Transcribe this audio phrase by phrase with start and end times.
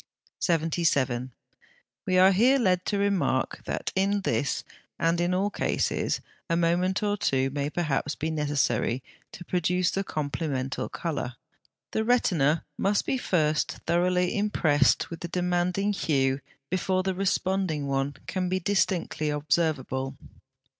[0.39, 1.31] 77.
[2.07, 4.63] We are here led to remark that in this,
[4.97, 10.03] and in all cases, a moment or two may perhaps be necessary to produce the
[10.03, 11.35] complemental colour.
[11.91, 16.41] The retina must be first thoroughly impressed with the demanding hue
[16.71, 20.17] before the responding one can be distinctly observable.